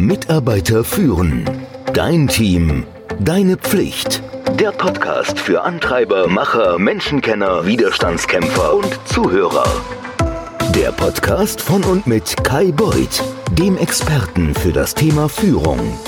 Mitarbeiter 0.00 0.82
führen. 0.82 1.44
Dein 1.92 2.26
Team. 2.26 2.86
Deine 3.18 3.58
Pflicht. 3.58 4.22
Der 4.58 4.72
Podcast 4.72 5.38
für 5.38 5.60
Antreiber, 5.62 6.26
Macher, 6.26 6.78
Menschenkenner, 6.78 7.66
Widerstandskämpfer 7.66 8.76
und 8.76 8.98
Zuhörer. 9.04 9.66
Der 10.74 10.92
Podcast 10.92 11.60
von 11.60 11.84
und 11.84 12.06
mit 12.06 12.42
Kai 12.42 12.72
Beuth, 12.72 13.22
dem 13.52 13.76
Experten 13.76 14.54
für 14.54 14.72
das 14.72 14.94
Thema 14.94 15.28
Führung. 15.28 15.98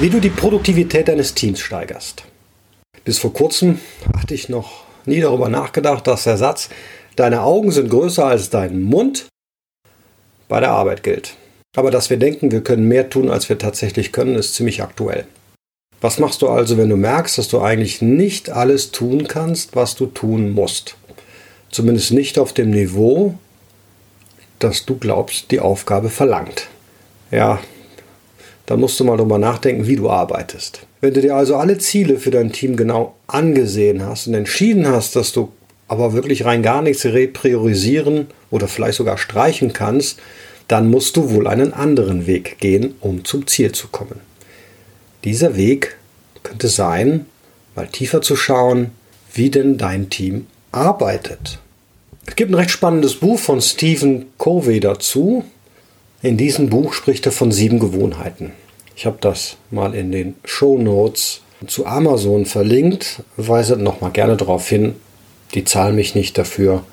Wie 0.00 0.08
du 0.08 0.18
die 0.18 0.30
Produktivität 0.30 1.08
deines 1.08 1.34
Teams 1.34 1.60
steigerst. 1.60 2.24
Bis 3.04 3.18
vor 3.18 3.34
kurzem 3.34 3.80
hatte 4.16 4.32
ich 4.32 4.48
noch 4.48 4.84
nie 5.04 5.20
darüber 5.20 5.50
nachgedacht, 5.50 6.06
dass 6.06 6.24
der 6.24 6.38
Satz, 6.38 6.70
deine 7.16 7.42
Augen 7.42 7.70
sind 7.70 7.90
größer 7.90 8.24
als 8.24 8.48
dein 8.48 8.80
Mund, 8.82 9.26
bei 10.48 10.60
der 10.60 10.70
Arbeit 10.70 11.02
gilt. 11.02 11.36
Aber 11.74 11.90
dass 11.90 12.10
wir 12.10 12.18
denken, 12.18 12.50
wir 12.50 12.62
können 12.62 12.86
mehr 12.86 13.08
tun, 13.08 13.30
als 13.30 13.48
wir 13.48 13.58
tatsächlich 13.58 14.12
können, 14.12 14.34
ist 14.34 14.54
ziemlich 14.54 14.82
aktuell. 14.82 15.26
Was 16.00 16.18
machst 16.18 16.42
du 16.42 16.48
also, 16.48 16.76
wenn 16.76 16.88
du 16.88 16.96
merkst, 16.96 17.38
dass 17.38 17.48
du 17.48 17.60
eigentlich 17.60 18.02
nicht 18.02 18.50
alles 18.50 18.90
tun 18.90 19.28
kannst, 19.28 19.76
was 19.76 19.94
du 19.94 20.06
tun 20.06 20.50
musst? 20.50 20.96
Zumindest 21.70 22.12
nicht 22.12 22.38
auf 22.38 22.52
dem 22.52 22.70
Niveau, 22.70 23.34
das 24.58 24.84
du 24.84 24.96
glaubst, 24.96 25.50
die 25.50 25.60
Aufgabe 25.60 26.10
verlangt. 26.10 26.68
Ja, 27.30 27.60
dann 28.66 28.80
musst 28.80 29.00
du 29.00 29.04
mal 29.04 29.16
darüber 29.16 29.38
nachdenken, 29.38 29.86
wie 29.86 29.96
du 29.96 30.10
arbeitest. 30.10 30.86
Wenn 31.00 31.14
du 31.14 31.20
dir 31.20 31.34
also 31.34 31.56
alle 31.56 31.78
Ziele 31.78 32.18
für 32.18 32.30
dein 32.30 32.52
Team 32.52 32.76
genau 32.76 33.14
angesehen 33.26 34.04
hast 34.04 34.26
und 34.26 34.34
entschieden 34.34 34.86
hast, 34.86 35.16
dass 35.16 35.32
du 35.32 35.52
aber 35.88 36.12
wirklich 36.12 36.44
rein 36.44 36.62
gar 36.62 36.82
nichts 36.82 37.04
repriorisieren 37.04 38.28
oder 38.50 38.68
vielleicht 38.68 38.98
sogar 38.98 39.18
streichen 39.18 39.72
kannst, 39.72 40.20
dann 40.68 40.90
musst 40.90 41.16
du 41.16 41.30
wohl 41.30 41.46
einen 41.46 41.72
anderen 41.72 42.26
Weg 42.26 42.58
gehen, 42.58 42.94
um 43.00 43.24
zum 43.24 43.46
Ziel 43.46 43.72
zu 43.72 43.88
kommen. 43.88 44.20
Dieser 45.24 45.56
Weg 45.56 45.96
könnte 46.42 46.68
sein, 46.68 47.26
mal 47.74 47.86
tiefer 47.86 48.22
zu 48.22 48.36
schauen, 48.36 48.90
wie 49.32 49.50
denn 49.50 49.78
dein 49.78 50.10
Team 50.10 50.46
arbeitet. 50.72 51.58
Es 52.26 52.36
gibt 52.36 52.50
ein 52.50 52.54
recht 52.54 52.70
spannendes 52.70 53.16
Buch 53.16 53.38
von 53.38 53.60
Stephen 53.60 54.26
Covey 54.38 54.80
dazu. 54.80 55.44
In 56.22 56.36
diesem 56.36 56.70
Buch 56.70 56.92
spricht 56.92 57.26
er 57.26 57.32
von 57.32 57.50
sieben 57.50 57.78
Gewohnheiten. 57.78 58.52
Ich 58.94 59.06
habe 59.06 59.18
das 59.20 59.56
mal 59.70 59.94
in 59.94 60.12
den 60.12 60.34
Show 60.44 60.78
Notes 60.78 61.40
zu 61.66 61.86
Amazon 61.86 62.46
verlinkt. 62.46 63.22
Weise 63.36 63.76
nochmal 63.76 64.12
gerne 64.12 64.36
darauf 64.36 64.68
hin. 64.68 64.94
Die 65.54 65.64
zahlen 65.64 65.96
mich 65.96 66.14
nicht 66.14 66.38
dafür. 66.38 66.84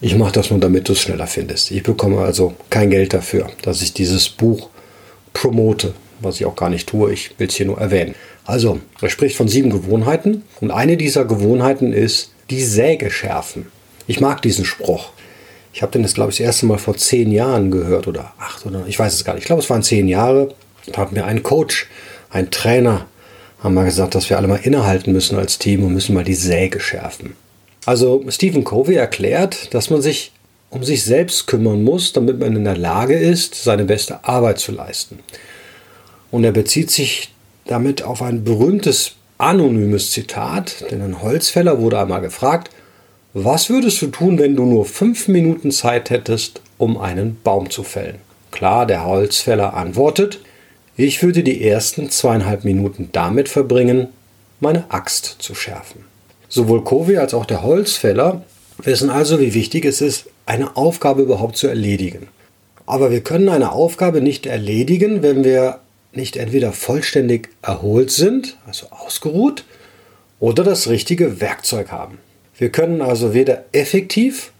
Ich 0.00 0.14
mache 0.14 0.32
das 0.32 0.50
nur, 0.50 0.60
damit 0.60 0.88
du 0.88 0.92
es 0.92 1.00
schneller 1.00 1.26
findest. 1.26 1.70
Ich 1.70 1.82
bekomme 1.82 2.20
also 2.20 2.54
kein 2.68 2.90
Geld 2.90 3.14
dafür, 3.14 3.48
dass 3.62 3.80
ich 3.80 3.94
dieses 3.94 4.28
Buch 4.28 4.68
promote, 5.32 5.94
was 6.20 6.38
ich 6.38 6.44
auch 6.44 6.54
gar 6.54 6.68
nicht 6.68 6.88
tue. 6.88 7.12
Ich 7.12 7.38
will 7.38 7.48
es 7.48 7.54
hier 7.54 7.66
nur 7.66 7.78
erwähnen. 7.78 8.14
Also, 8.44 8.80
er 9.00 9.08
spricht 9.08 9.36
von 9.36 9.48
sieben 9.48 9.70
Gewohnheiten 9.70 10.44
und 10.60 10.70
eine 10.70 10.98
dieser 10.98 11.24
Gewohnheiten 11.24 11.94
ist 11.94 12.32
die 12.50 12.62
Säge 12.62 13.10
schärfen. 13.10 13.66
Ich 14.06 14.20
mag 14.20 14.42
diesen 14.42 14.66
Spruch. 14.66 15.10
Ich 15.72 15.82
habe 15.82 15.92
den 15.92 16.02
jetzt, 16.02 16.14
glaube 16.14 16.30
ich, 16.30 16.38
das 16.38 16.46
erste 16.46 16.66
Mal 16.66 16.78
vor 16.78 16.96
zehn 16.96 17.32
Jahren 17.32 17.70
gehört 17.70 18.06
oder 18.06 18.34
acht 18.38 18.66
oder 18.66 18.84
ich 18.86 18.98
weiß 18.98 19.14
es 19.14 19.24
gar 19.24 19.32
nicht. 19.32 19.42
Ich 19.42 19.46
glaube, 19.46 19.62
es 19.62 19.70
waren 19.70 19.82
zehn 19.82 20.08
Jahre. 20.08 20.54
Da 20.86 20.98
hat 20.98 21.12
mir 21.12 21.24
ein 21.24 21.42
Coach, 21.42 21.88
ein 22.30 22.50
Trainer, 22.50 23.06
haben 23.60 23.74
mal 23.74 23.84
gesagt, 23.86 24.14
dass 24.14 24.30
wir 24.30 24.36
alle 24.36 24.46
mal 24.46 24.60
innehalten 24.62 25.12
müssen 25.12 25.38
als 25.38 25.58
Team 25.58 25.82
und 25.84 25.92
müssen 25.94 26.14
mal 26.14 26.22
die 26.22 26.34
Säge 26.34 26.80
schärfen. 26.80 27.34
Also 27.86 28.24
Stephen 28.28 28.64
Covey 28.64 28.96
erklärt, 28.96 29.72
dass 29.72 29.90
man 29.90 30.02
sich 30.02 30.32
um 30.70 30.82
sich 30.82 31.04
selbst 31.04 31.46
kümmern 31.46 31.84
muss, 31.84 32.12
damit 32.12 32.40
man 32.40 32.56
in 32.56 32.64
der 32.64 32.76
Lage 32.76 33.14
ist, 33.14 33.54
seine 33.54 33.84
beste 33.84 34.24
Arbeit 34.24 34.58
zu 34.58 34.72
leisten. 34.72 35.20
Und 36.32 36.42
er 36.42 36.50
bezieht 36.50 36.90
sich 36.90 37.32
damit 37.64 38.02
auf 38.02 38.22
ein 38.22 38.42
berühmtes 38.42 39.12
anonymes 39.38 40.10
Zitat, 40.10 40.84
denn 40.90 41.00
ein 41.00 41.22
Holzfäller 41.22 41.80
wurde 41.80 42.00
einmal 42.00 42.20
gefragt, 42.20 42.70
was 43.32 43.70
würdest 43.70 44.02
du 44.02 44.08
tun, 44.08 44.38
wenn 44.38 44.56
du 44.56 44.64
nur 44.64 44.84
fünf 44.84 45.28
Minuten 45.28 45.70
Zeit 45.70 46.10
hättest, 46.10 46.62
um 46.78 46.98
einen 46.98 47.38
Baum 47.44 47.70
zu 47.70 47.84
fällen? 47.84 48.16
Klar, 48.50 48.86
der 48.86 49.04
Holzfäller 49.04 49.74
antwortet, 49.74 50.40
ich 50.96 51.22
würde 51.22 51.44
die 51.44 51.62
ersten 51.62 52.10
zweieinhalb 52.10 52.64
Minuten 52.64 53.10
damit 53.12 53.48
verbringen, 53.48 54.08
meine 54.58 54.90
Axt 54.90 55.36
zu 55.38 55.54
schärfen. 55.54 56.15
Sowohl 56.56 56.84
Covey 56.84 57.18
als 57.18 57.34
auch 57.34 57.44
der 57.44 57.62
Holzfäller 57.62 58.42
wissen 58.78 59.10
also, 59.10 59.40
wie 59.40 59.52
wichtig 59.52 59.84
es 59.84 60.00
ist, 60.00 60.24
eine 60.46 60.74
Aufgabe 60.74 61.20
überhaupt 61.20 61.58
zu 61.58 61.66
erledigen. 61.66 62.28
Aber 62.86 63.10
wir 63.10 63.20
können 63.20 63.50
eine 63.50 63.72
Aufgabe 63.72 64.22
nicht 64.22 64.46
erledigen, 64.46 65.22
wenn 65.22 65.44
wir 65.44 65.80
nicht 66.14 66.38
entweder 66.38 66.72
vollständig 66.72 67.50
erholt 67.60 68.10
sind, 68.10 68.56
also 68.66 68.86
ausgeruht, 68.88 69.64
oder 70.40 70.64
das 70.64 70.88
richtige 70.88 71.42
Werkzeug 71.42 71.92
haben. 71.92 72.16
Wir 72.56 72.70
können 72.70 73.02
also 73.02 73.34
weder 73.34 73.66
effektiv 73.72 74.52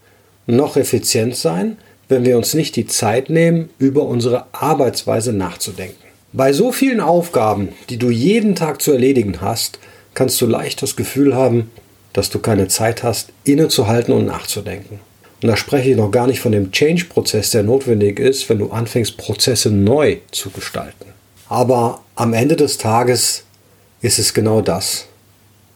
noch 0.47 0.77
effizient 0.77 1.35
sein, 1.35 1.79
wenn 2.11 2.27
wir 2.27 2.37
uns 2.37 2.53
nicht 2.53 2.77
die 2.77 2.87
Zeit 2.87 3.31
nehmen, 3.31 3.71
über 3.79 4.03
unsere 4.03 4.45
Arbeitsweise 4.53 5.33
nachzudenken. 5.33 5.97
Bei 6.35 6.53
so 6.53 6.73
vielen 6.73 7.01
Aufgaben, 7.01 7.71
die 7.89 7.97
du 7.97 8.11
jeden 8.11 8.55
Tag 8.55 8.83
zu 8.83 8.93
erledigen 8.93 9.41
hast, 9.41 9.79
kannst 10.13 10.39
du 10.43 10.47
leicht 10.47 10.83
das 10.83 10.95
Gefühl 10.95 11.35
haben, 11.35 11.71
dass 12.17 12.31
du 12.31 12.39
keine 12.39 12.67
Zeit 12.69 13.03
hast, 13.03 13.29
innezuhalten 13.45 14.15
und 14.15 14.25
nachzudenken. 14.25 15.01
Und 15.43 15.49
da 15.49 15.57
spreche 15.57 15.91
ich 15.91 15.97
noch 15.99 16.11
gar 16.11 16.27
nicht 16.27 16.41
von 16.41 16.51
dem 16.51 16.73
Change-Prozess, 16.73 17.51
der 17.51 17.63
notwendig 17.63 18.19
ist, 18.19 18.49
wenn 18.49 18.59
du 18.59 18.71
anfängst, 18.71 19.19
Prozesse 19.19 19.71
neu 19.71 20.17
zu 20.31 20.49
gestalten. 20.49 21.13
Aber 21.51 22.01
am 22.15 22.33
Ende 22.33 22.57
des 22.57 22.79
Tages 22.79 23.45
ist 24.01 24.19
es 24.19 24.33
genau 24.33 24.63
das, 24.63 25.05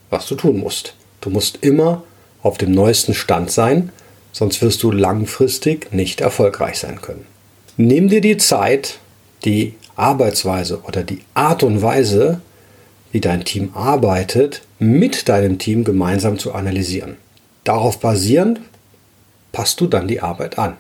was 0.09 0.27
du 0.29 0.35
tun 0.35 0.59
musst. 0.59 0.95
Du 1.21 1.29
musst 1.29 1.59
immer 1.61 2.05
auf 2.43 2.57
dem 2.57 2.73
neuesten 2.73 3.13
Stand 3.13 3.51
sein, 3.51 3.93
sonst 4.33 4.63
wirst 4.63 4.83
du 4.83 4.93
langfristig 4.93 5.93
nicht 5.93 6.23
erfolgreich 6.23 6.79
sein 6.79 7.03
können. 7.03 7.27
Nimm 7.77 8.09
dir 8.09 8.23
die 8.23 8.39
Zeit, 8.39 8.99
die 9.45 9.75
Arbeitsweise 9.95 10.81
oder 10.89 11.03
die 11.03 11.21
Art 11.35 11.63
und 11.63 11.83
Weise, 11.83 12.41
wie 13.13 13.21
dein 13.21 13.45
Team 13.45 13.71
arbeitet, 13.75 14.63
mit 14.79 15.29
deinem 15.29 15.59
Team 15.59 15.85
gemeinsam 15.85 16.39
zu 16.39 16.53
analysieren. 16.53 17.17
Darauf 17.65 18.01
basierend 18.01 18.61
passt 19.53 19.81
du 19.81 19.87
dann 19.87 20.09
die 20.09 20.21
Arbeit 20.21 20.59
an. 20.59 20.77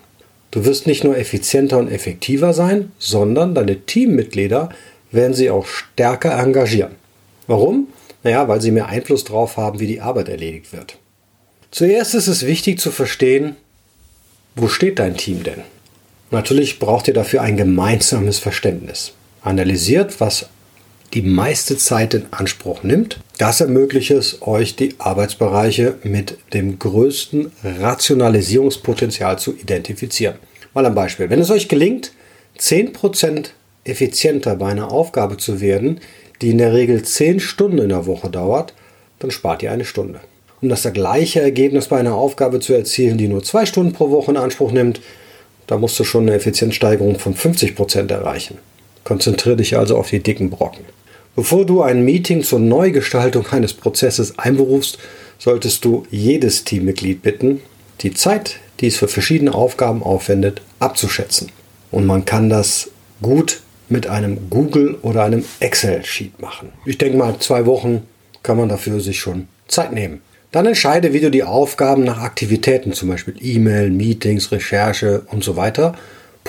Du 0.51 0.65
wirst 0.65 0.87
nicht 0.87 1.05
nur 1.05 1.17
effizienter 1.17 1.79
und 1.79 1.91
effektiver 1.91 2.53
sein, 2.55 2.93
sondern 2.99 3.55
deine 3.55 3.81
Teammitglieder 3.81 4.71
werden 5.13 5.35
sich 5.35 5.51
auch 5.51 5.67
stärker 5.67 6.39
engagieren. 6.39 6.93
Warum? 7.47 7.89
Naja, 8.23 8.49
weil 8.49 8.61
sie 8.61 8.71
mehr 8.71 8.89
Einfluss 8.89 9.25
darauf 9.25 9.57
haben, 9.57 9.81
wie 9.81 9.87
die 9.87 10.01
Arbeit 10.01 10.29
erledigt 10.29 10.73
wird. 10.73 10.99
Zuerst 11.71 12.15
ist 12.15 12.27
es 12.27 12.47
wichtig 12.47 12.81
zu 12.81 12.91
verstehen, 12.91 13.57
wo 14.57 14.69
steht 14.69 14.99
dein 14.99 15.17
Team 15.17 15.43
denn? 15.45 15.63
Natürlich 16.31 16.79
braucht 16.79 17.09
ihr 17.09 17.15
dafür 17.15 17.43
ein 17.43 17.57
gemeinsames 17.57 18.39
Verständnis. 18.39 19.13
Analysiert, 19.43 20.21
was 20.21 20.49
die 21.15 21.23
meiste 21.23 21.77
Zeit 21.77 22.15
in 22.15 22.27
Anspruch 22.31 22.83
nimmt. 22.83 23.19
Das 23.39 23.61
ermöglicht 23.61 24.11
es 24.11 24.43
euch, 24.43 24.77
die 24.77 24.95
Arbeitsbereiche 24.99 25.97
mit 26.05 26.39
dem 26.53 26.79
größten 26.79 27.51
Rationalisierungspotenzial 27.65 29.39
zu 29.39 29.55
identifizieren. 29.55 30.37
Mal 30.73 30.87
ein 30.87 30.95
Beispiel. 30.95 31.31
Wenn 31.31 31.41
es 31.41 31.51
euch 31.51 31.69
gelingt, 31.69 32.13
10% 32.59 33.47
effizienter 33.85 34.57
bei 34.57 34.69
einer 34.69 34.93
Aufgabe 34.93 35.37
zu 35.37 35.61
werden, 35.61 36.01
die 36.43 36.51
in 36.51 36.59
der 36.59 36.73
Regel 36.73 37.03
10 37.03 37.41
Stunden 37.41 37.79
in 37.79 37.89
der 37.89 38.07
Woche 38.07 38.31
dauert, 38.31 38.75
dann 39.19 39.31
spart 39.31 39.63
ihr 39.63 39.73
eine 39.73 39.85
Stunde. 39.85 40.21
Um 40.63 40.69
das 40.69 40.83
gleiche 40.93 41.41
Ergebnis 41.41 41.89
bei 41.89 41.99
einer 41.99 42.15
Aufgabe 42.15 42.61
zu 42.61 42.73
erzielen, 42.73 43.19
die 43.19 43.29
nur 43.29 43.43
2 43.43 43.67
Stunden 43.67 43.93
pro 43.93 44.11
Woche 44.11 44.31
in 44.31 44.37
Anspruch 44.37 44.73
nimmt, 44.73 45.01
da 45.67 45.79
musst 45.79 45.99
du 45.99 46.05
schon 46.05 46.23
eine 46.23 46.35
Effizienzsteigerung 46.35 47.19
von 47.19 47.35
50% 47.35 48.11
erreichen. 48.11 48.59
Konzentriere 49.05 49.57
dich 49.57 49.77
also 49.77 49.97
auf 49.97 50.11
die 50.11 50.21
dicken 50.21 50.51
Brocken. 50.51 50.85
Bevor 51.37 51.65
du 51.65 51.83
ein 51.83 52.05
Meeting 52.05 52.43
zur 52.43 52.59
Neugestaltung 52.59 53.47
eines 53.49 53.73
Prozesses 53.73 54.39
einberufst, 54.39 54.99
solltest 55.39 55.85
du 55.85 56.07
jedes 56.11 56.65
Teammitglied 56.65 57.23
bitten, 57.23 57.61
die 58.01 58.13
Zeit, 58.13 58.57
die 58.81 58.89
es 58.89 58.97
für 58.97 59.09
verschiedene 59.09 59.55
Aufgaben 59.55 60.03
aufwendet, 60.03 60.63
abzuschätzen. 60.81 61.51
Und 61.91 62.07
man 62.07 62.25
kann 62.25 62.49
das 62.49 62.91
gut 63.23 63.63
mit 63.89 64.07
einem 64.07 64.51
Google 64.51 64.97
oder 65.03 65.25
einem 65.25 65.45
Excel-Sheet 65.61 66.41
machen. 66.41 66.73
Ich 66.85 66.99
denke 66.99 67.17
mal, 67.17 67.39
zwei 67.39 67.67
Wochen 67.67 68.03
kann 68.43 68.57
man 68.57 68.69
dafür 68.69 69.01
sich 69.01 69.19
schon 69.19 69.49
Zeit 69.69 69.93
nehmen. 69.93 70.21
Dann 70.53 70.67
entscheide, 70.67 71.13
wie 71.13 71.21
du 71.21 71.31
die 71.31 71.45
Aufgaben 71.45 72.05
nach 72.05 72.21
Aktivitäten, 72.21 72.93
zum 72.93 73.09
Beispiel 73.09 73.35
E-Mail, 73.41 73.91
Meetings, 73.91 74.51
Recherche 74.51 75.23
und 75.31 75.45
so 75.45 75.57
weiter, 75.57 75.95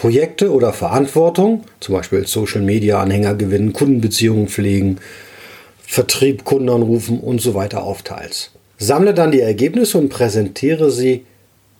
Projekte 0.01 0.51
oder 0.51 0.73
Verantwortung, 0.73 1.61
zum 1.79 1.93
Beispiel 1.93 2.25
Social 2.25 2.63
Media 2.63 2.99
Anhänger 2.99 3.35
gewinnen, 3.35 3.71
Kundenbeziehungen 3.71 4.47
pflegen, 4.47 4.97
Vertrieb, 5.85 6.43
Kunden 6.43 6.69
anrufen 6.69 7.19
und 7.19 7.39
so 7.39 7.53
weiter 7.53 7.83
aufteilst. 7.83 8.49
Sammle 8.79 9.13
dann 9.13 9.29
die 9.29 9.41
Ergebnisse 9.41 9.99
und 9.99 10.09
präsentiere 10.09 10.89
sie 10.89 11.23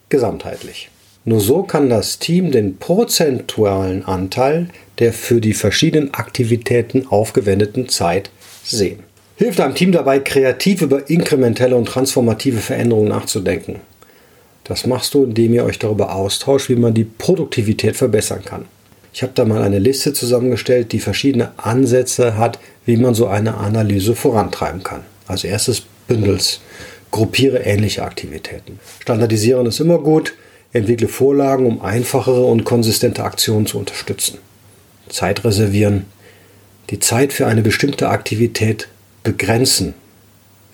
gesamtheitlich. 0.10 0.92
Nur 1.26 1.40
so 1.40 1.64
kann 1.64 1.90
das 1.90 2.20
Team 2.20 2.52
den 2.52 2.78
prozentualen 2.78 4.06
Anteil 4.06 4.70
der 5.00 5.14
für 5.14 5.42
die 5.42 5.56
verschiedenen 5.56 6.14
Aktivitäten 6.14 7.08
aufgewendeten 7.08 7.90
Zeit 7.90 8.30
sehen. 8.64 9.00
Hilft 9.36 9.60
einem 9.60 9.74
Team 9.74 9.92
dabei, 9.92 10.20
kreativ 10.20 10.84
über 10.84 11.10
inkrementelle 11.10 11.76
und 11.76 11.86
transformative 11.86 12.60
Veränderungen 12.60 13.10
nachzudenken. 13.10 13.80
Das 14.72 14.88
machst 14.88 15.14
du, 15.14 15.26
indem 15.26 15.54
ihr 15.54 15.66
euch 15.66 15.80
darüber 15.80 16.16
austauscht, 16.16 16.70
wie 16.70 16.78
man 16.78 16.94
die 16.94 17.04
Produktivität 17.04 17.98
verbessern 17.98 18.46
kann. 18.46 18.64
Ich 19.12 19.22
habe 19.22 19.34
da 19.36 19.44
mal 19.44 19.62
eine 19.64 19.80
Liste 19.80 20.14
zusammengestellt, 20.14 20.94
die 20.94 21.02
verschiedene 21.02 21.52
Ansätze 21.58 22.38
hat, 22.38 22.58
wie 22.86 22.96
man 22.96 23.14
so 23.14 23.28
eine 23.28 23.56
Analyse 23.56 24.16
vorantreiben 24.16 24.82
kann. 24.82 25.02
Also 25.28 25.50
erstes 25.50 25.82
Bündels. 26.08 26.62
Gruppiere 27.12 27.58
ähnliche 27.66 28.04
Aktivitäten. 28.04 28.80
Standardisieren 29.00 29.66
ist 29.66 29.82
immer 29.82 30.00
gut. 30.00 30.36
Entwickle 30.72 31.10
Vorlagen, 31.10 31.66
um 31.66 31.82
einfachere 31.82 32.46
und 32.46 32.64
konsistente 32.64 33.26
Aktionen 33.26 33.66
zu 33.66 33.78
unterstützen. 33.78 34.38
Zeit 35.10 35.44
reservieren. 35.44 36.06
Die 36.92 37.00
Zeit 37.00 37.34
für 37.34 37.46
eine 37.46 37.62
bestimmte 37.62 38.08
Aktivität 38.08 38.88
begrenzen. 39.24 39.96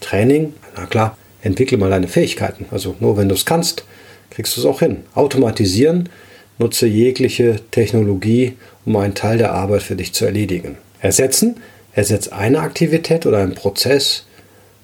Training, 0.01 0.53
na 0.75 0.85
klar, 0.85 1.17
entwickle 1.47 1.77
mal 1.77 1.89
deine 1.89 2.07
Fähigkeiten. 2.07 2.65
Also 2.71 2.95
nur 2.99 3.17
wenn 3.17 3.29
du 3.29 3.35
es 3.35 3.45
kannst, 3.45 3.83
kriegst 4.29 4.55
du 4.55 4.61
es 4.61 4.67
auch 4.67 4.79
hin. 4.79 4.97
Automatisieren, 5.15 6.09
nutze 6.59 6.87
jegliche 6.87 7.59
Technologie, 7.71 8.53
um 8.85 8.95
einen 8.97 9.15
Teil 9.15 9.37
der 9.37 9.53
Arbeit 9.53 9.83
für 9.83 9.95
dich 9.95 10.13
zu 10.13 10.25
erledigen. 10.25 10.77
Ersetzen, 11.01 11.57
ersetze 11.93 12.33
eine 12.33 12.59
Aktivität 12.59 13.25
oder 13.25 13.39
einen 13.39 13.55
Prozess 13.55 14.25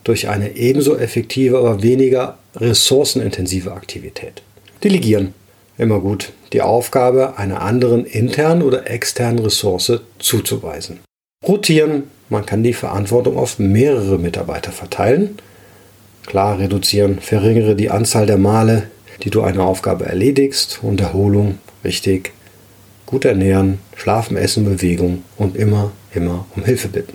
durch 0.04 0.28
eine 0.30 0.56
ebenso 0.56 0.98
effektive, 0.98 1.58
aber 1.58 1.82
weniger 1.84 2.38
ressourcenintensive 2.56 3.72
Aktivität. 3.72 4.42
Delegieren. 4.84 5.34
Immer 5.78 6.00
gut, 6.00 6.34
die 6.52 6.62
Aufgabe 6.62 7.38
einer 7.38 7.62
anderen 7.62 8.06
internen 8.06 8.62
oder 8.62 8.90
externen 8.90 9.40
Ressource 9.40 10.02
zuzuweisen. 10.20 11.00
Rotieren. 11.48 12.04
Man 12.30 12.46
kann 12.46 12.64
die 12.64 12.74
Verantwortung 12.74 13.38
auf 13.38 13.60
mehrere 13.60 14.18
Mitarbeiter 14.18 14.72
verteilen. 14.72 15.38
Klar 16.26 16.60
reduzieren, 16.60 17.20
verringere 17.20 17.76
die 17.76 17.90
Anzahl 17.90 18.26
der 18.26 18.38
Male, 18.38 18.90
die 19.24 19.30
du 19.30 19.42
eine 19.42 19.64
Aufgabe 19.64 20.06
erledigst 20.06 20.80
und 20.82 21.02
Erholung, 21.02 21.60
richtig, 21.84 22.32
gut 23.06 23.26
ernähren, 23.26 23.80
schlafen, 23.96 24.38
essen, 24.38 24.66
Bewegung 24.66 25.24
und 25.38 25.56
immer, 25.56 25.92
immer 26.14 26.46
um 26.56 26.64
Hilfe 26.64 26.88
bitten. 26.88 27.14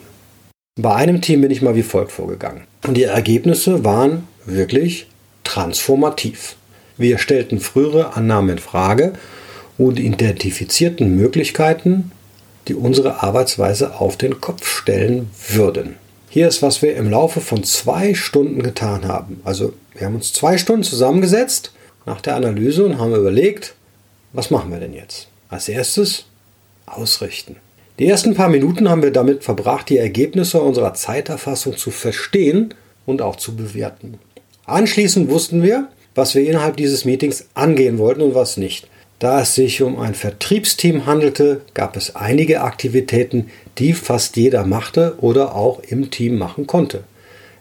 Bei 0.80 0.94
einem 0.94 1.20
Team 1.20 1.40
bin 1.40 1.50
ich 1.50 1.62
mal 1.62 1.74
wie 1.74 1.82
folgt 1.82 2.12
vorgegangen. 2.12 2.62
Und 2.86 2.96
die 2.96 3.04
Ergebnisse 3.04 3.84
waren 3.84 4.28
wirklich 4.46 5.08
transformativ. 5.42 6.56
Wir 6.96 7.18
stellten 7.18 7.58
frühere 7.58 8.16
Annahmen 8.16 8.50
in 8.50 8.58
Frage 8.58 9.14
und 9.76 9.98
identifizierten 9.98 11.16
Möglichkeiten, 11.16 12.12
die 12.68 12.74
unsere 12.74 13.22
Arbeitsweise 13.22 13.98
auf 13.98 14.16
den 14.16 14.40
Kopf 14.40 14.68
stellen 14.68 15.30
würden. 15.48 15.96
Hier 16.30 16.46
ist, 16.46 16.60
was 16.60 16.82
wir 16.82 16.94
im 16.94 17.10
Laufe 17.10 17.40
von 17.40 17.64
zwei 17.64 18.14
Stunden 18.14 18.62
getan 18.62 19.08
haben. 19.08 19.40
Also 19.44 19.72
wir 19.94 20.06
haben 20.06 20.16
uns 20.16 20.32
zwei 20.32 20.58
Stunden 20.58 20.82
zusammengesetzt 20.82 21.72
nach 22.04 22.20
der 22.20 22.36
Analyse 22.36 22.84
und 22.84 22.98
haben 22.98 23.14
überlegt, 23.14 23.74
was 24.32 24.50
machen 24.50 24.70
wir 24.70 24.78
denn 24.78 24.92
jetzt? 24.92 25.28
Als 25.48 25.68
erstes 25.68 26.26
ausrichten. 26.84 27.56
Die 27.98 28.06
ersten 28.06 28.34
paar 28.34 28.50
Minuten 28.50 28.88
haben 28.88 29.02
wir 29.02 29.10
damit 29.10 29.42
verbracht, 29.42 29.88
die 29.88 29.96
Ergebnisse 29.96 30.60
unserer 30.60 30.94
Zeiterfassung 30.94 31.76
zu 31.76 31.90
verstehen 31.90 32.74
und 33.06 33.22
auch 33.22 33.36
zu 33.36 33.56
bewerten. 33.56 34.18
Anschließend 34.66 35.30
wussten 35.30 35.62
wir, 35.62 35.88
was 36.14 36.34
wir 36.34 36.46
innerhalb 36.46 36.76
dieses 36.76 37.06
Meetings 37.06 37.46
angehen 37.54 37.98
wollten 37.98 38.20
und 38.20 38.34
was 38.34 38.58
nicht. 38.58 38.86
Da 39.18 39.40
es 39.40 39.56
sich 39.56 39.82
um 39.82 39.98
ein 39.98 40.14
Vertriebsteam 40.14 41.04
handelte, 41.06 41.62
gab 41.74 41.96
es 41.96 42.14
einige 42.14 42.60
Aktivitäten, 42.60 43.50
die 43.78 43.92
fast 43.92 44.36
jeder 44.36 44.64
machte 44.64 45.16
oder 45.20 45.56
auch 45.56 45.80
im 45.80 46.10
Team 46.10 46.38
machen 46.38 46.68
konnte. 46.68 47.02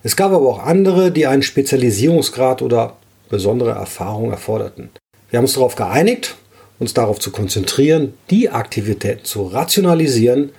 Es 0.04 0.16
gab 0.16 0.32
aber 0.32 0.48
auch 0.48 0.60
andere, 0.60 1.12
die 1.12 1.26
einen 1.26 1.42
Spezialisierungsgrad 1.42 2.62
oder 2.62 2.98
besondere 3.30 3.72
Erfahrung 3.72 4.30
erforderten. 4.30 4.90
Wir 5.30 5.38
haben 5.38 5.46
uns 5.46 5.54
darauf 5.54 5.76
geeinigt, 5.76 6.36
uns 6.78 6.94
darauf 6.94 7.20
zu 7.20 7.32
konzentrieren, 7.32 8.14
die 8.30 8.50
Aktivitäten 8.50 9.26
zu 9.26 9.48
rationalisieren, 9.48 10.52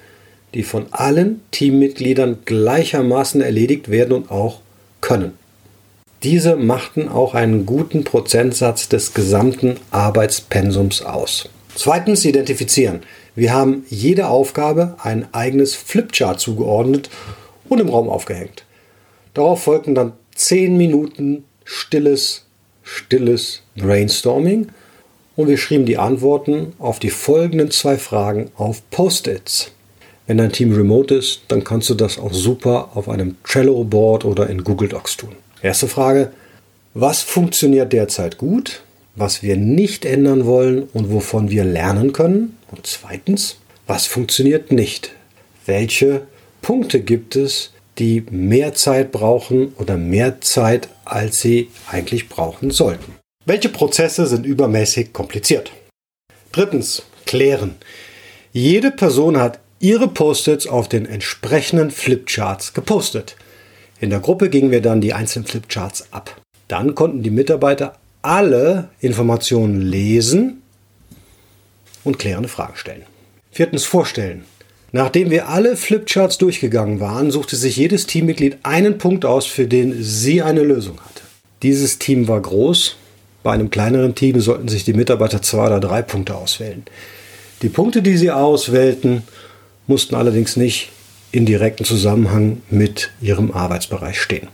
die 0.55 0.65
von 0.65 0.87
allen 0.91 1.43
Teammitgliedern 1.53 2.39
gleichermaßen 2.45 3.41
erledigt 3.41 3.89
werden 3.89 4.15
und 4.15 4.31
auch 4.33 4.61
können. 5.01 5.38
Diese 6.25 6.57
machten 6.57 7.09
auch 7.09 7.35
einen 7.35 7.65
guten 7.65 8.03
Prozentsatz 8.03 8.89
des 8.89 9.15
gesamten 9.15 9.77
Arbeitspensums 9.93 11.03
aus. 11.03 11.49
Zweitens 11.77 12.25
identifizieren. 12.25 13.03
Wir 13.37 13.53
haben 13.53 13.85
jede 13.89 14.27
Aufgabe 14.27 14.97
ein 15.01 15.33
eigenes 15.33 15.77
Flipchart 15.77 16.41
zugeordnet 16.41 17.09
und 17.69 17.81
im 17.81 17.89
Raum 17.89 18.09
aufgehängt. 18.09 18.65
Darauf 19.33 19.63
folgten 19.63 19.95
dann 19.95 20.13
10 20.35 20.77
Minuten 20.77 21.45
stilles, 21.63 22.47
stilles 22.83 23.63
Brainstorming 23.77 24.71
und 25.37 25.47
wir 25.47 25.57
schrieben 25.57 25.87
die 25.87 25.99
Antworten 25.99 26.73
auf 26.81 26.99
die 26.99 27.11
folgenden 27.11 27.71
zwei 27.71 27.97
Fragen 27.97 28.51
auf 28.57 28.83
Post-its. 28.91 29.71
Wenn 30.27 30.39
dein 30.39 30.51
Team 30.51 30.75
remote 30.75 31.15
ist, 31.15 31.43
dann 31.47 31.63
kannst 31.63 31.89
du 31.91 31.95
das 31.95 32.19
auch 32.19 32.33
super 32.33 32.91
auf 32.95 33.09
einem 33.09 33.37
Trello-Board 33.45 34.25
oder 34.25 34.51
in 34.51 34.65
Google 34.65 34.89
Docs 34.89 35.17
tun. 35.19 35.37
Erste 35.63 35.89
Frage, 35.89 36.33
was 36.95 37.23
funktioniert 37.23 37.93
derzeit 37.93 38.39
gut, 38.39 38.83
was 39.17 39.43
wir 39.43 39.57
nicht 39.57 40.05
ändern 40.05 40.47
wollen 40.47 40.85
und 40.93 41.11
wovon 41.13 41.51
wir 41.51 41.65
lernen 41.65 42.13
können? 42.13 42.57
Und 42.71 42.87
zweitens, 42.87 43.57
was 43.87 44.07
funktioniert 44.07 44.71
nicht? 44.71 45.11
Welche 45.67 46.23
Punkte 46.63 47.01
gibt 47.01 47.35
es, 47.35 47.73
die 47.99 48.25
mehr 48.31 48.75
Zeit 48.75 49.11
brauchen 49.11 49.73
oder 49.79 49.97
mehr 49.97 50.41
Zeit, 50.41 50.89
als 51.05 51.41
sie 51.41 51.71
eigentlich 51.91 52.29
brauchen 52.29 52.71
sollten? 52.71 53.17
Welche 53.45 53.69
Prozesse 53.69 54.27
sind 54.27 54.47
übermäßig 54.47 55.13
kompliziert? 55.13 55.73
Drittens, 56.53 57.03
klären. 57.27 57.75
Jede 58.53 58.91
Person 58.91 59.39
hat 59.39 59.59
ihre 59.81 60.09
Post-its 60.09 60.67
auf 60.67 60.89
den 60.89 61.07
entsprechenden 61.07 61.91
Flipcharts 61.91 62.75
gepostet. 62.75 63.37
In 64.01 64.11
der 64.11 64.21
Gruppe 64.21 64.49
gingen 64.49 64.71
wir 64.71 64.81
dann 64.81 65.01
die 65.01 65.13
einzelnen 65.13 65.47
Flipcharts 65.47 66.13
ab. 66.13 66.41
Dann 66.69 66.95
konnten 66.95 67.23
die 67.23 67.31
Mitarbeiter 67.31 67.97
alle 68.23 68.91
Informationen 69.01 69.81
lesen 69.81 70.63
und 72.05 72.19
klärende 72.19 72.49
Fragen 72.49 72.77
stellen. 72.77 73.03
Viertens, 73.51 73.85
vorstellen. 73.85 74.45
Nachdem 74.93 75.31
wir 75.31 75.49
alle 75.49 75.77
Flipcharts 75.77 76.39
durchgegangen 76.39 77.01
waren, 77.01 77.31
suchte 77.31 77.57
sich 77.57 77.77
jedes 77.77 78.07
Teammitglied 78.07 78.59
einen 78.63 78.99
Punkt 78.99 79.25
aus, 79.25 79.47
für 79.47 79.67
den 79.67 80.03
sie 80.03 80.43
eine 80.43 80.63
Lösung 80.63 80.99
hatte. 81.01 81.23
Dieses 81.63 81.99
Team 81.99 82.29
war 82.29 82.41
groß, 82.41 82.97
bei 83.43 83.53
einem 83.53 83.71
kleineren 83.71 84.15
Team 84.15 84.41
sollten 84.41 84.69
sich 84.69 84.85
die 84.85 84.95
Mitarbeiter 84.95 85.43
zwei 85.43 85.67
oder 85.67 85.81
drei 85.81 86.03
Punkte 86.03 86.37
auswählen. 86.37 86.85
Die 87.63 87.69
Punkte, 87.69 88.03
die 88.03 88.17
sie 88.17 88.31
auswählten, 88.31 89.23
mussten 89.87 90.15
allerdings 90.15 90.57
nicht 90.57 90.91
in 91.33 91.47
direkten 91.47 91.85
Zusammenhang 91.85 92.63
mit 92.71 93.11
ihrem 93.21 93.51
Arbeitsbereich 93.51 94.21
stehen. 94.21 94.49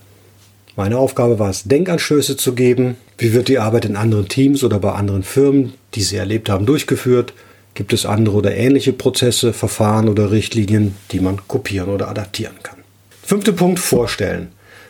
Meine 0.76 0.98
Aufgabe 0.98 1.38
war 1.38 1.50
es, 1.50 1.64
Denkanstöße 1.64 2.36
zu 2.36 2.54
geben. 2.54 2.96
Wie 3.16 3.32
wird 3.32 3.46
die 3.46 3.60
Arbeit 3.60 3.84
in 3.84 3.96
anderen 3.96 4.28
Teams 4.28 4.64
oder 4.64 4.80
bei 4.80 4.92
anderen 4.92 5.22
Firmen, 5.22 5.74
die 5.94 6.02
sie 6.02 6.16
erlebt 6.16 6.48
haben, 6.48 6.66
durchgeführt? 6.66 7.32
Gibt 7.74 7.92
es 7.92 8.06
andere 8.06 8.36
oder 8.36 8.56
ähnliche 8.56 8.92
Prozesse, 8.92 9.52
Verfahren 9.52 10.08
oder 10.08 10.32
Richtlinien, 10.32 10.96
die 11.12 11.20
man 11.20 11.40
kopieren 11.46 11.90
oder 11.90 12.08
adaptieren 12.08 12.56
kann? 12.62 12.78
Fünfter 13.22 13.52
Punkt, 13.52 13.78
vorstellen. 13.78 14.48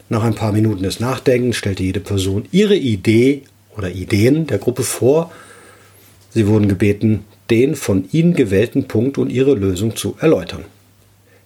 Nach 0.09 0.23
ein 0.23 0.35
paar 0.35 0.53
Minuten 0.53 0.83
des 0.83 1.01
Nachdenkens 1.01 1.57
stellte 1.57 1.83
jede 1.83 2.01
Person 2.01 2.47
ihre 2.51 2.77
Idee 2.77 3.43
oder 3.77 3.91
Ideen 3.91 4.47
der 4.47 4.59
Gruppe 4.59 4.83
vor. 4.83 5.31
Sie 6.31 6.47
wurden 6.47 6.69
gebeten, 6.69 7.25
den 7.51 7.75
von 7.75 8.09
ihnen 8.13 8.35
gewählten 8.35 8.89
Punkt 8.89 9.19
und 9.19 9.31
ihre 9.31 9.55
Lösung 9.55 9.97
zu 9.97 10.17
erläutern. 10.21 10.65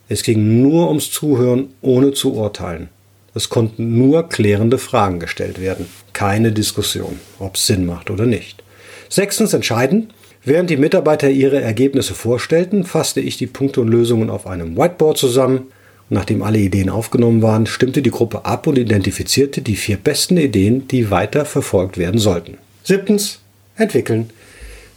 Es 0.09 0.23
ging 0.23 0.63
nur 0.63 0.89
ums 0.89 1.11
Zuhören, 1.11 1.69
ohne 1.81 2.13
zu 2.13 2.35
urteilen. 2.35 2.89
Es 3.35 3.49
konnten 3.49 3.99
nur 3.99 4.29
klärende 4.29 4.79
Fragen 4.79 5.21
gestellt 5.21 5.61
werden. 5.61 5.87
Keine 6.13 6.53
Diskussion, 6.53 7.21
ob 7.39 7.57
es 7.57 7.67
Sinn 7.67 7.87
macht 7.87 8.11
oder 8.11 8.27
nicht. 8.27 8.63
Sechstens 9.09 9.53
entscheidend, 9.53 10.13
während 10.45 10.71
die 10.71 10.77
Mitarbeiter 10.77 11.31
ihre 11.31 11.61
Ergebnisse 11.61 12.15
vorstellten, 12.15 12.85
fasste 12.85 13.21
ich 13.21 13.37
die 13.37 13.47
Punkte 13.47 13.81
und 13.81 13.89
Lösungen 13.89 14.31
auf 14.31 14.47
einem 14.47 14.77
Whiteboard 14.77 15.19
zusammen 15.19 15.69
Nachdem 16.11 16.43
alle 16.43 16.59
Ideen 16.59 16.89
aufgenommen 16.89 17.43
waren, 17.43 17.67
stimmte 17.67 18.01
die 18.01 18.11
Gruppe 18.11 18.45
ab 18.45 18.67
und 18.67 18.79
identifizierte 18.79 19.61
die 19.61 19.77
vier 19.77 19.99
besten 19.99 20.39
Ideen, 20.39 20.89
die 20.89 21.11
weiter 21.11 21.45
verfolgt 21.45 21.99
werden 21.99 22.19
sollten. 22.19 22.57
Siebtens, 22.83 23.41
entwickeln. 23.77 24.31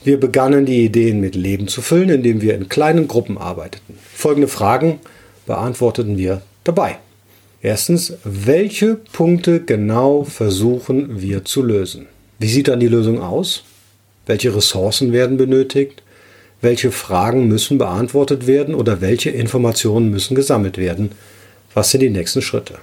Wir 0.03 0.19
begannen 0.19 0.65
die 0.65 0.83
Ideen 0.83 1.19
mit 1.19 1.35
Leben 1.35 1.67
zu 1.67 1.83
füllen, 1.83 2.09
indem 2.09 2.41
wir 2.41 2.55
in 2.55 2.69
kleinen 2.69 3.07
Gruppen 3.07 3.37
arbeiteten. 3.37 3.99
Folgende 4.13 4.47
Fragen 4.47 4.99
beantworteten 5.45 6.17
wir 6.17 6.41
dabei. 6.63 6.97
Erstens, 7.61 8.13
welche 8.23 8.95
Punkte 8.95 9.59
genau 9.59 10.23
versuchen 10.23 11.21
wir 11.21 11.45
zu 11.45 11.61
lösen? 11.61 12.07
Wie 12.39 12.47
sieht 12.47 12.67
dann 12.67 12.79
die 12.79 12.87
Lösung 12.87 13.21
aus? 13.21 13.63
Welche 14.25 14.55
Ressourcen 14.55 15.13
werden 15.13 15.37
benötigt? 15.37 16.01
Welche 16.61 16.91
Fragen 16.91 17.47
müssen 17.47 17.77
beantwortet 17.77 18.47
werden 18.47 18.73
oder 18.73 19.01
welche 19.01 19.29
Informationen 19.29 20.09
müssen 20.09 20.33
gesammelt 20.33 20.79
werden? 20.79 21.11
Was 21.75 21.91
sind 21.91 22.01
die 22.01 22.09
nächsten 22.09 22.41
Schritte? 22.41 22.79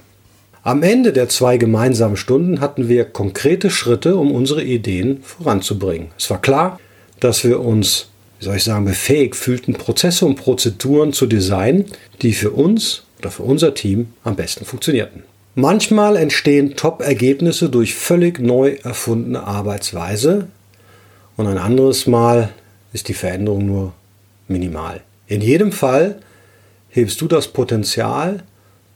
Am 0.63 0.85
Ende 0.85 1.13
der 1.13 1.29
zwei 1.29 1.57
gemeinsamen 1.57 2.17
Stunden 2.17 2.61
hatten 2.61 2.89
wir 2.89 3.05
konkrete 3.05 3.71
Schritte, 3.71 4.15
um 4.15 4.31
unsere 4.31 4.63
Ideen 4.63 5.23
voranzubringen. 5.23 6.09
Es 6.17 6.31
war 6.31 6.41
klar, 6.41 6.79
dass 7.21 7.45
wir 7.45 7.61
uns, 7.61 8.09
wie 8.39 8.45
soll 8.45 8.57
ich 8.57 8.65
sagen, 8.65 8.85
befähigt 8.85 9.37
fühlten, 9.37 9.75
Prozesse 9.75 10.27
und 10.27 10.37
Prozeduren 10.37 11.13
zu 11.13 11.27
designen, 11.27 11.87
die 12.23 12.33
für 12.33 12.51
uns 12.51 13.03
oder 13.19 13.31
für 13.31 13.43
unser 13.43 13.75
Team 13.75 14.13
am 14.25 14.37
besten 14.37 14.65
funktionierten. 14.65 15.25
Manchmal 15.55 16.17
entstehen 16.17 16.77
Top-Ergebnisse 16.77 17.69
durch 17.69 17.95
völlig 17.95 18.39
neu 18.39 18.77
erfundene 18.85 19.43
Arbeitsweise 19.43 20.47
und 21.37 21.47
ein 21.49 21.59
anderes 21.59 22.07
Mal 22.07 22.51
ist 22.93 23.09
die 23.09 23.15
Veränderung 23.15 23.67
nur 23.67 23.93
minimal. 24.47 25.01
In 25.27 25.41
jedem 25.41 25.73
Fall 25.73 26.21
hebst 26.91 27.21
du 27.21 27.27
das 27.27 27.49
Potenzial, 27.49 28.45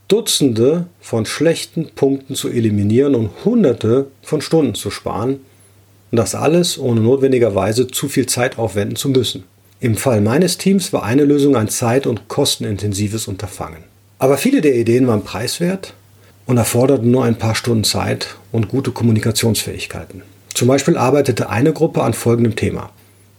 Dutzende 0.09 0.87
von 1.00 1.25
schlechten 1.25 1.91
Punkten 1.91 2.35
zu 2.35 2.49
eliminieren 2.49 3.14
und 3.14 3.31
Hunderte 3.45 4.09
von 4.23 4.41
Stunden 4.41 4.75
zu 4.75 4.91
sparen. 4.91 5.41
Und 6.12 6.19
das 6.19 6.35
alles 6.35 6.78
ohne 6.78 7.00
notwendigerweise 7.00 7.88
zu 7.88 8.07
viel 8.07 8.26
Zeit 8.26 8.59
aufwenden 8.59 8.97
zu 8.97 9.09
müssen. 9.09 9.45
Im 9.81 9.97
Fall 9.97 10.21
meines 10.21 10.59
Teams 10.59 10.92
war 10.92 11.02
eine 11.02 11.25
Lösung 11.25 11.57
ein 11.57 11.69
zeit- 11.69 12.07
und 12.07 12.28
kostenintensives 12.28 13.26
Unterfangen. 13.26 13.83
Aber 14.19 14.37
viele 14.37 14.61
der 14.61 14.76
Ideen 14.76 15.09
waren 15.09 15.25
preiswert 15.25 15.95
und 16.47 16.59
erforderten 16.59 17.11
nur 17.11 17.25
ein 17.25 17.37
paar 17.37 17.54
Stunden 17.54 17.83
Zeit 17.83 18.37
und 18.52 18.69
gute 18.69 18.90
Kommunikationsfähigkeiten. 18.90 20.23
Zum 20.52 20.69
Beispiel 20.69 20.99
arbeitete 20.99 21.49
eine 21.49 21.73
Gruppe 21.73 22.02
an 22.02 22.12
folgendem 22.12 22.57
Thema. 22.57 22.90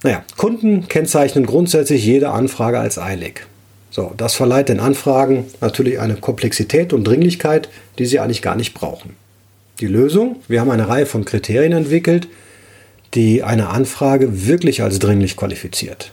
Naja, 0.02 0.26
Kunden 0.36 0.88
kennzeichnen 0.88 1.46
grundsätzlich 1.46 2.04
jede 2.04 2.32
Anfrage 2.32 2.80
als 2.80 2.98
eilig. 2.98 3.46
So, 3.92 4.14
das 4.18 4.34
verleiht 4.34 4.70
den 4.70 4.80
Anfragen 4.80 5.46
natürlich 5.62 6.00
eine 6.00 6.16
Komplexität 6.16 6.92
und 6.92 7.04
Dringlichkeit, 7.04 7.70
die 8.00 8.08
sie 8.08 8.20
eigentlich 8.20 8.42
gar 8.42 8.56
nicht 8.56 8.74
brauchen. 8.74 9.16
Die 9.80 9.86
Lösung? 9.86 10.38
Wir 10.48 10.60
haben 10.60 10.72
eine 10.72 10.88
Reihe 10.88 11.06
von 11.06 11.24
Kriterien 11.24 11.74
entwickelt, 11.74 12.28
die 13.14 13.44
eine 13.44 13.70
Anfrage 13.70 14.48
wirklich 14.48 14.82
als 14.82 15.00
dringlich 15.00 15.36
qualifiziert. 15.36 16.12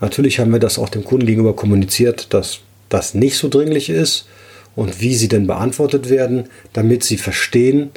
Natürlich 0.00 0.38
haben 0.38 0.52
wir 0.52 0.58
das 0.58 0.78
auch 0.78 0.88
dem 0.88 1.04
Kunden 1.04 1.26
gegenüber 1.26 1.56
kommuniziert, 1.56 2.32
dass 2.34 2.60
das 2.88 3.14
nicht 3.14 3.38
so 3.38 3.48
dringlich 3.48 3.88
ist 3.88 4.26
und 4.74 5.00
wie 5.00 5.14
sie 5.14 5.28
denn 5.28 5.46
beantwortet 5.46 6.08
werden, 6.08 6.48
damit 6.72 7.02
sie 7.02 7.16
verstehen 7.16 7.90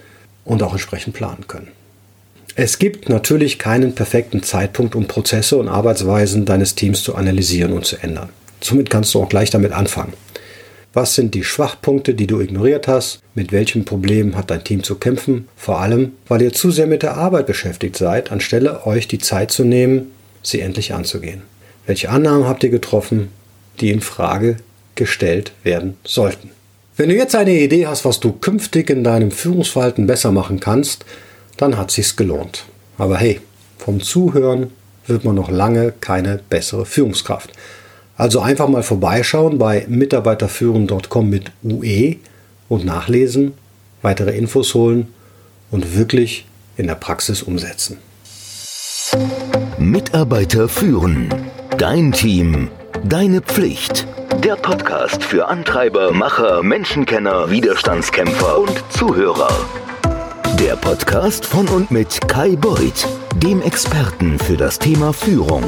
und 0.46 0.64
auch 0.64 0.72
entsprechend 0.72 1.14
planen 1.14 1.48
können. 1.48 1.70
Es 2.56 2.80
gibt 2.80 3.10
natürlich 3.10 3.60
keinen 3.60 3.96
perfekten 3.96 4.44
Zeitpunkt, 4.44 4.96
um 4.96 5.08
Prozesse 5.08 5.58
und 5.58 5.68
Arbeitsweisen 5.68 6.46
deines 6.46 6.76
Teams 6.76 7.04
zu 7.04 7.16
analysieren 7.16 7.74
und 7.74 7.86
zu 7.86 7.98
ändern. 7.98 8.30
Somit 8.62 8.90
kannst 8.90 9.14
du 9.14 9.22
auch 9.22 9.30
gleich 9.30 9.50
damit 9.50 9.72
anfangen. 9.72 10.14
Was 10.92 11.14
sind 11.14 11.36
die 11.36 11.44
Schwachpunkte, 11.44 12.16
die 12.16 12.26
du 12.26 12.40
ignoriert 12.40 12.88
hast? 12.88 13.20
Mit 13.36 13.52
welchen 13.52 13.86
Problemen 13.86 14.36
hat 14.36 14.50
dein 14.50 14.64
Team 14.64 14.84
zu 14.84 14.96
kämpfen? 14.96 15.48
Vor 15.56 15.80
allem, 15.80 16.14
weil 16.28 16.42
ihr 16.42 16.52
zu 16.52 16.72
sehr 16.72 16.88
mit 16.88 17.04
der 17.04 17.16
Arbeit 17.16 17.46
beschäftigt 17.46 17.96
seid, 17.96 18.32
anstelle 18.32 18.88
euch 18.88 19.08
die 19.08 19.20
Zeit 19.20 19.52
zu 19.52 19.64
nehmen, 19.64 20.12
sie 20.42 20.62
endlich 20.62 20.94
anzugehen. 20.96 21.44
Welche 21.86 22.10
Annahmen 22.10 22.48
habt 22.48 22.64
ihr 22.64 22.72
getroffen, 22.72 23.30
die 23.80 23.92
in 23.92 24.02
Frage 24.02 24.58
gestellt 24.96 25.52
werden 25.64 25.96
sollten? 26.04 26.50
Wenn 26.98 27.10
du 27.10 27.16
jetzt 27.16 27.36
eine 27.36 27.54
Idee 27.54 27.86
hast, 27.86 28.04
was 28.04 28.20
du 28.20 28.32
künftig 28.32 28.90
in 28.90 29.04
deinem 29.04 29.30
Führungsverhalten 29.30 30.08
besser 30.08 30.32
machen 30.32 30.60
kannst, 30.60 31.06
dann 31.56 31.78
hat 31.78 31.92
sich's 31.92 32.16
gelohnt. 32.16 32.66
Aber 32.98 33.18
hey, 33.18 33.42
vom 33.78 34.02
Zuhören 34.02 34.72
wird 35.06 35.24
man 35.24 35.36
noch 35.36 35.52
lange 35.52 35.94
keine 36.02 36.40
bessere 36.50 36.86
Führungskraft. 36.86 37.52
Also 38.20 38.42
einfach 38.42 38.68
mal 38.68 38.84
vorbeischauen 38.84 39.58
bei 39.58 39.86
mitarbeiterführen.com 39.88 41.30
mit 41.30 41.52
UE 41.64 42.18
und 42.68 42.84
nachlesen, 42.84 43.54
weitere 44.02 44.38
Infos 44.38 44.74
holen 44.74 45.08
und 45.72 45.96
wirklich 45.98 46.46
in 46.76 46.88
der 46.88 46.96
Praxis 46.96 47.42
umsetzen. 47.42 47.98
Mitarbeiter 49.78 50.68
führen. 50.68 51.34
Dein 51.78 52.12
Team. 52.12 52.68
Deine 53.06 53.40
Pflicht. 53.40 54.06
Der 54.44 54.58
Podcast 54.58 55.24
für 55.24 55.48
Antreiber, 55.48 56.12
Macher, 56.12 56.62
Menschenkenner, 56.62 57.50
Widerstandskämpfer 57.50 58.60
und 58.60 58.84
Zuhörer. 58.90 59.50
Der 60.60 60.76
Podcast 60.76 61.46
von 61.46 61.70
und 61.70 61.90
mit 61.90 62.28
Kai 62.28 62.58
Beuth, 62.58 63.08
dem 63.38 63.62
Experten 63.62 64.38
für 64.38 64.58
das 64.58 64.78
Thema 64.78 65.14
Führung. 65.14 65.64